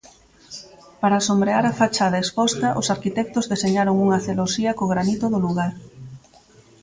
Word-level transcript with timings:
Para 1.01 1.25
sombrear 1.27 1.63
a 1.67 1.77
fachada 1.81 2.21
exposta 2.23 2.67
os 2.79 2.87
arquitectos 2.95 3.49
deseñaron 3.53 3.95
unha 4.05 4.21
celosía 4.27 4.71
co 4.77 4.91
granito 4.93 5.25
do 5.29 5.39
lugar. 5.45 5.71